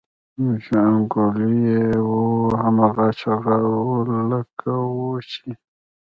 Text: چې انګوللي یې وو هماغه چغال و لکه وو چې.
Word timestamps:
چې 0.63 0.73
انګوللي 0.89 1.51
یې 1.67 1.85
وو 2.09 2.23
هماغه 2.61 3.07
چغال 3.19 3.63
و 3.69 3.89
لکه 4.31 4.71
وو 4.93 5.09
چې. 5.29 5.49